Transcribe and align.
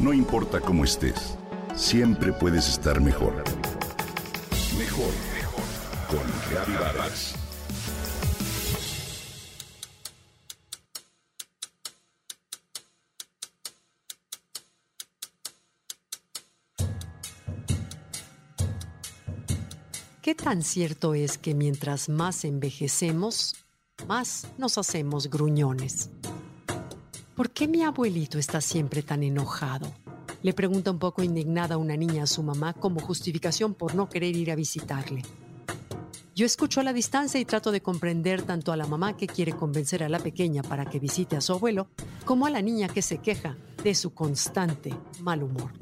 No 0.00 0.14
importa 0.14 0.62
cómo 0.62 0.84
estés, 0.84 1.36
siempre 1.76 2.32
puedes 2.32 2.66
estar 2.70 3.02
mejor. 3.02 3.44
Mejor, 4.78 5.12
mejor. 5.34 5.64
Con 6.08 6.50
Reavivadas. 6.50 7.34
¿Qué 20.22 20.34
tan 20.34 20.62
cierto 20.62 21.12
es 21.12 21.36
que 21.36 21.54
mientras 21.54 22.08
más 22.08 22.46
envejecemos, 22.46 23.54
más 24.08 24.46
nos 24.56 24.78
hacemos 24.78 25.28
gruñones? 25.28 26.08
¿Por 27.40 27.52
qué 27.52 27.66
mi 27.66 27.82
abuelito 27.82 28.38
está 28.38 28.60
siempre 28.60 29.02
tan 29.02 29.22
enojado? 29.22 29.90
Le 30.42 30.52
pregunta 30.52 30.90
un 30.90 30.98
poco 30.98 31.22
indignada 31.22 31.78
una 31.78 31.96
niña 31.96 32.24
a 32.24 32.26
su 32.26 32.42
mamá 32.42 32.74
como 32.74 33.00
justificación 33.00 33.72
por 33.72 33.94
no 33.94 34.10
querer 34.10 34.36
ir 34.36 34.50
a 34.50 34.54
visitarle. 34.54 35.22
Yo 36.36 36.44
escucho 36.44 36.80
a 36.80 36.84
la 36.84 36.92
distancia 36.92 37.40
y 37.40 37.46
trato 37.46 37.72
de 37.72 37.80
comprender 37.80 38.42
tanto 38.42 38.72
a 38.72 38.76
la 38.76 38.86
mamá 38.86 39.16
que 39.16 39.26
quiere 39.26 39.54
convencer 39.54 40.02
a 40.02 40.10
la 40.10 40.18
pequeña 40.18 40.62
para 40.62 40.84
que 40.84 40.98
visite 40.98 41.34
a 41.34 41.40
su 41.40 41.54
abuelo, 41.54 41.88
como 42.26 42.44
a 42.44 42.50
la 42.50 42.60
niña 42.60 42.88
que 42.88 43.00
se 43.00 43.16
queja 43.16 43.56
de 43.82 43.94
su 43.94 44.12
constante 44.12 44.94
mal 45.22 45.42
humor. 45.42 45.72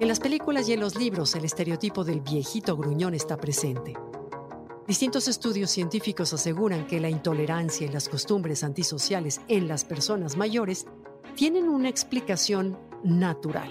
En 0.00 0.06
las 0.06 0.20
películas 0.20 0.68
y 0.68 0.74
en 0.74 0.80
los 0.80 0.96
libros 0.96 1.34
el 1.34 1.46
estereotipo 1.46 2.04
del 2.04 2.20
viejito 2.20 2.76
gruñón 2.76 3.14
está 3.14 3.38
presente. 3.38 3.94
Distintos 4.86 5.28
estudios 5.28 5.70
científicos 5.70 6.32
aseguran 6.32 6.88
que 6.88 6.98
la 6.98 7.08
intolerancia 7.08 7.86
y 7.86 7.90
las 7.90 8.08
costumbres 8.08 8.64
antisociales 8.64 9.40
en 9.46 9.68
las 9.68 9.84
personas 9.84 10.36
mayores 10.36 10.86
tienen 11.36 11.68
una 11.68 11.88
explicación 11.88 12.76
natural. 13.04 13.70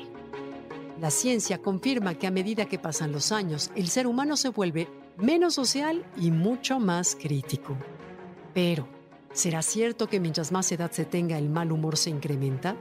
La 1.02 1.12
ciencia 1.12 1.62
confirma 1.62 2.16
que 2.16 2.28
a 2.28 2.32
medida 2.32 2.66
que 2.66 2.80
pasan 2.80 3.12
los 3.12 3.34
años, 3.34 3.72
el 3.76 3.90
ser 3.90 4.08
humano 4.08 4.38
se 4.38 4.50
vuelve 4.50 4.88
menos 5.18 5.56
social 5.56 6.06
y 6.16 6.32
mucho 6.32 6.80
más 6.80 7.18
crítico. 7.20 7.76
Pero, 8.54 8.88
¿será 9.34 9.62
cierto 9.62 10.08
que 10.08 10.20
mientras 10.20 10.52
más 10.54 10.72
edad 10.72 10.92
se 10.92 11.04
tenga 11.04 11.38
el 11.38 11.50
mal 11.50 11.74
humor 11.74 11.98
se 11.98 12.10
incrementa? 12.10 12.78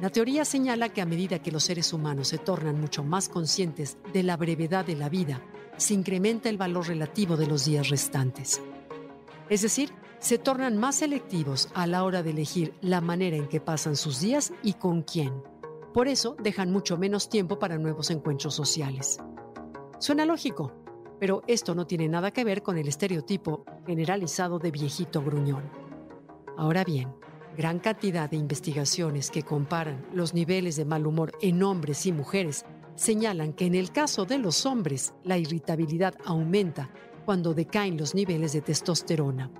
La 0.00 0.08
teoría 0.08 0.44
señala 0.46 0.88
que 0.88 1.02
a 1.02 1.06
medida 1.06 1.40
que 1.40 1.52
los 1.52 1.64
seres 1.64 1.92
humanos 1.92 2.28
se 2.28 2.38
tornan 2.38 2.80
mucho 2.80 3.04
más 3.04 3.28
conscientes 3.28 3.98
de 4.12 4.22
la 4.22 4.36
brevedad 4.36 4.86
de 4.86 4.94
la 4.94 5.08
vida, 5.08 5.42
se 5.78 5.94
incrementa 5.94 6.48
el 6.48 6.58
valor 6.58 6.88
relativo 6.88 7.36
de 7.36 7.46
los 7.46 7.64
días 7.64 7.88
restantes. 7.88 8.60
Es 9.48 9.62
decir, 9.62 9.90
se 10.18 10.36
tornan 10.38 10.76
más 10.76 10.96
selectivos 10.96 11.68
a 11.74 11.86
la 11.86 12.04
hora 12.04 12.22
de 12.22 12.30
elegir 12.30 12.74
la 12.80 13.00
manera 13.00 13.36
en 13.36 13.48
que 13.48 13.60
pasan 13.60 13.96
sus 13.96 14.20
días 14.20 14.52
y 14.62 14.74
con 14.74 15.02
quién. 15.02 15.32
Por 15.94 16.08
eso 16.08 16.36
dejan 16.42 16.70
mucho 16.70 16.98
menos 16.98 17.28
tiempo 17.28 17.58
para 17.58 17.78
nuevos 17.78 18.10
encuentros 18.10 18.54
sociales. 18.54 19.18
Suena 19.98 20.26
lógico, 20.26 20.72
pero 21.18 21.42
esto 21.46 21.74
no 21.74 21.86
tiene 21.86 22.08
nada 22.08 22.32
que 22.32 22.44
ver 22.44 22.62
con 22.62 22.78
el 22.78 22.88
estereotipo 22.88 23.64
generalizado 23.86 24.58
de 24.58 24.70
viejito 24.70 25.22
gruñón. 25.22 25.70
Ahora 26.56 26.84
bien, 26.84 27.14
gran 27.56 27.78
cantidad 27.78 28.28
de 28.28 28.36
investigaciones 28.36 29.30
que 29.30 29.42
comparan 29.42 30.06
los 30.12 30.34
niveles 30.34 30.76
de 30.76 30.84
mal 30.84 31.06
humor 31.06 31.32
en 31.40 31.62
hombres 31.62 32.06
y 32.06 32.12
mujeres 32.12 32.64
señalan 32.98 33.52
que 33.52 33.64
en 33.64 33.74
el 33.74 33.92
caso 33.92 34.24
de 34.24 34.38
los 34.38 34.66
hombres 34.66 35.14
la 35.22 35.38
irritabilidad 35.38 36.14
aumenta 36.24 36.90
cuando 37.24 37.54
decaen 37.54 37.96
los 37.96 38.14
niveles 38.14 38.52
de 38.52 38.60
testosterona. 38.60 39.50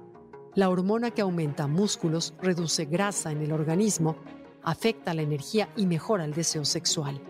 La 0.55 0.69
hormona 0.69 1.13
que 1.13 1.23
aumenta 1.23 1.69
músculos 1.69 2.35
reduce 2.43 2.87
grasa 2.87 3.31
en 3.31 3.41
el 3.43 3.53
organismo, 3.53 4.17
afecta 4.63 5.15
la 5.15 5.23
energía 5.23 5.69
y 5.77 5.87
mejora 5.87 6.25
el 6.25 6.35
deseo 6.35 6.65
sexual, 6.65 7.21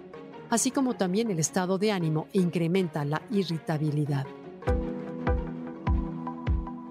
así 0.48 0.70
como 0.70 0.94
también 0.94 1.30
el 1.30 1.38
estado 1.38 1.76
de 1.76 1.92
ánimo 1.92 2.26
e 2.32 2.40
incrementa 2.40 3.04
la 3.04 3.20
irritabilidad. 3.30 4.26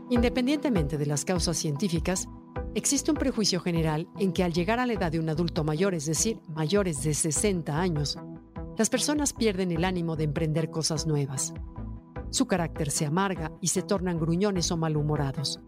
Independientemente 0.09 0.97
de 0.97 1.05
las 1.05 1.25
causas 1.25 1.57
científicas, 1.57 2.29
Existe 2.75 3.09
un 3.09 3.17
prejuicio 3.17 3.59
general 3.59 4.07
en 4.19 4.31
que 4.31 4.43
al 4.43 4.53
llegar 4.53 4.79
a 4.79 4.85
la 4.85 4.93
edad 4.93 5.11
de 5.11 5.19
un 5.19 5.27
adulto 5.29 5.63
mayor, 5.63 5.95
es 5.95 6.05
decir, 6.05 6.39
mayores 6.47 7.01
de 7.01 7.15
60 7.15 7.75
años, 7.75 8.19
las 8.77 8.89
personas 8.89 9.33
pierden 9.33 9.71
el 9.71 9.83
ánimo 9.83 10.15
de 10.15 10.25
emprender 10.25 10.69
cosas 10.69 11.07
nuevas. 11.07 11.53
Su 12.29 12.45
carácter 12.45 12.91
se 12.91 13.05
amarga 13.05 13.51
y 13.59 13.69
se 13.69 13.81
tornan 13.81 14.19
gruñones 14.19 14.71
o 14.71 14.77
malhumorados. 14.77 15.59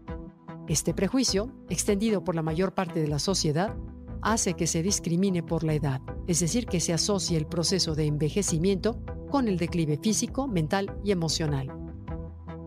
Este 0.67 0.93
prejuicio, 0.93 1.51
extendido 1.69 2.23
por 2.23 2.35
la 2.35 2.43
mayor 2.43 2.75
parte 2.75 2.99
de 2.99 3.07
la 3.07 3.17
sociedad, 3.17 3.75
hace 4.21 4.53
que 4.53 4.67
se 4.67 4.83
discrimine 4.83 5.41
por 5.41 5.63
la 5.63 5.73
edad, 5.73 6.01
es 6.27 6.39
decir, 6.39 6.67
que 6.67 6.79
se 6.79 6.93
asocie 6.93 7.37
el 7.37 7.47
proceso 7.47 7.95
de 7.95 8.05
envejecimiento 8.05 9.01
con 9.31 9.47
el 9.47 9.57
declive 9.57 9.97
físico, 9.97 10.47
mental 10.47 10.95
y 11.03 11.11
emocional. 11.11 11.71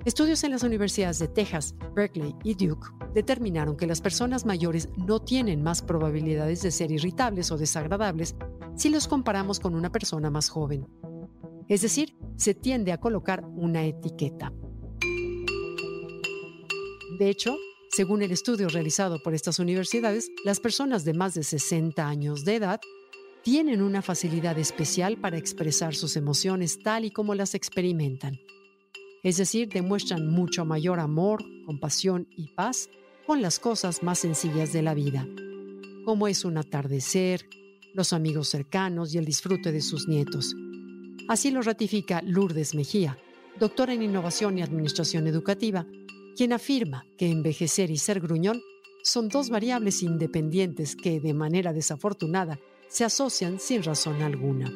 Estudios 0.04 0.42
en 0.42 0.50
las 0.50 0.64
universidades 0.64 1.20
de 1.20 1.28
Texas, 1.28 1.76
Berkeley 1.94 2.34
y 2.42 2.54
Duke 2.54 2.88
determinaron 3.14 3.76
que 3.76 3.86
las 3.86 4.00
personas 4.00 4.44
mayores 4.44 4.88
no 4.97 5.20
tienen 5.20 5.62
más 5.62 5.82
probabilidades 5.82 6.62
de 6.62 6.72
ser 6.72 6.91
irritables 6.91 7.53
o 7.53 7.56
desagradables 7.56 8.34
si 8.77 8.88
los 8.88 9.09
comparamos 9.09 9.60
con 9.60 9.75
una 9.75 9.91
persona 9.91 10.31
más 10.31 10.49
joven. 10.49 10.87
Es 11.69 11.83
decir, 11.83 12.16
se 12.37 12.55
tiende 12.55 12.93
a 12.93 12.99
colocar 12.99 13.44
una 13.44 13.84
etiqueta. 13.84 14.53
De 17.19 17.28
hecho, 17.28 17.56
según 17.91 18.22
el 18.22 18.33
estudio 18.33 18.69
realizado 18.69 19.22
por 19.22 19.34
estas 19.34 19.59
universidades, 19.59 20.31
las 20.44 20.60
personas 20.60 21.05
de 21.05 21.15
más 21.15 21.34
de 21.34 21.44
60 21.44 22.06
años 22.06 22.44
de 22.44 22.56
edad 22.56 22.81
tienen 23.43 23.83
una 23.83 24.03
facilidad 24.03 24.59
especial 24.59 25.19
para 25.19 25.37
expresar 25.37 25.94
sus 25.94 26.16
emociones 26.16 26.78
tal 26.83 27.04
y 27.04 27.10
como 27.10 27.34
las 27.34 27.54
experimentan 27.54 28.39
es 29.22 29.37
decir, 29.37 29.69
demuestran 29.69 30.27
mucho 30.27 30.65
mayor 30.65 30.99
amor, 30.99 31.44
compasión 31.65 32.27
y 32.37 32.49
paz 32.49 32.91
con 33.27 33.41
las 33.41 33.60
cosas 33.60 34.03
más 34.03 34.19
sencillas 34.19 34.72
de 34.72 34.83
la 34.83 34.94
vida, 34.94 35.28
como 36.04 36.27
es 36.27 36.44
un 36.44 36.59
atardecer, 36.59 37.49
los 37.94 38.12
amigos 38.12 38.48
cercanos 38.48 39.14
y 39.14 39.19
el 39.19 39.25
disfrute 39.25 39.72
de 39.72 39.80
sus 39.80 40.08
nietos. 40.08 40.54
Así 41.28 41.50
lo 41.50 41.62
ratifica 41.62 42.22
Lourdes 42.22 42.75
Mejía, 42.75 43.19
doctora 43.58 43.94
en 43.94 44.03
Innovación 44.03 44.58
y 44.58 44.62
Administración 44.62 45.26
Educativa, 45.26 45.86
quien 46.36 46.53
afirma 46.53 47.04
que 47.19 47.30
envejecer 47.30 47.91
y 47.91 47.98
ser 47.98 48.20
gruñón 48.20 48.60
son 49.03 49.28
dos 49.28 49.50
variables 49.50 50.03
independientes 50.03 50.97
que, 50.97 51.20
de 51.20 51.34
manera 51.34 51.72
desafortunada, 51.72 52.58
se 52.88 53.04
asocian 53.04 53.58
sin 53.58 53.82
razón 53.82 54.22
alguna. 54.22 54.70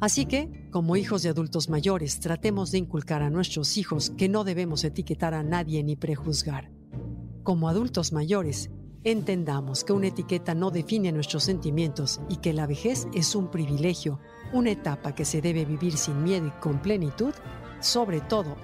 Así 0.00 0.26
que, 0.26 0.68
como 0.70 0.96
hijos 0.96 1.22
de 1.22 1.30
adultos 1.30 1.68
mayores, 1.68 2.20
tratemos 2.20 2.70
de 2.70 2.78
inculcar 2.78 3.22
a 3.22 3.30
nuestros 3.30 3.76
hijos 3.76 4.10
que 4.10 4.28
no 4.28 4.44
debemos 4.44 4.84
etiquetar 4.84 5.34
a 5.34 5.42
nadie 5.42 5.82
ni 5.82 5.96
prejuzgar. 5.96 6.70
Como 7.42 7.68
adultos 7.68 8.12
mayores, 8.12 8.70
entendamos 9.06 9.84
que 9.84 9.92
una 9.92 10.08
etiqueta 10.08 10.52
no 10.52 10.72
define 10.72 11.12
nuestros 11.12 11.44
sentimientos 11.44 12.20
y 12.28 12.38
que 12.38 12.52
la 12.52 12.66
vejez 12.66 13.06
es 13.14 13.36
un 13.36 13.48
privilegio, 13.52 14.18
una 14.52 14.72
etapa 14.72 15.14
que 15.14 15.24
se 15.24 15.40
debe 15.40 15.64
vivir 15.64 15.96
sin 15.96 16.24
miedo 16.24 16.48
y 16.48 16.50
con 16.60 16.80
plenitud. 16.80 17.32
Sobre 17.78 18.20
todo, 18.20 18.56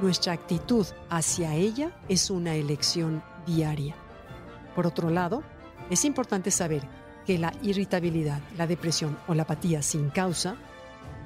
nuestra 0.00 0.32
actitud 0.32 0.86
hacia 1.08 1.56
ella 1.56 1.90
es 2.08 2.30
una 2.30 2.54
elección 2.54 3.20
diaria. 3.44 3.96
Por 4.76 4.86
otro 4.86 5.10
lado, 5.10 5.42
es 5.90 6.04
importante 6.04 6.52
saber 6.52 6.86
que 7.26 7.36
la 7.38 7.52
irritabilidad, 7.62 8.40
la 8.56 8.68
depresión 8.68 9.18
o 9.26 9.34
la 9.34 9.42
apatía 9.42 9.82
sin 9.82 10.10
causa 10.10 10.54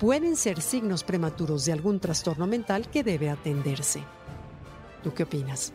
pueden 0.01 0.37
ser 0.37 0.63
signos 0.63 1.05
prematuros 1.05 1.67
de 1.67 1.73
algún 1.73 2.01
trastorno 2.01 2.47
mental 2.47 2.89
que 2.89 3.05
debe 3.05 3.29
atenderse. 3.29 4.03
¿Tú 5.03 5.13
qué 5.13 5.25
opinas? 5.25 5.75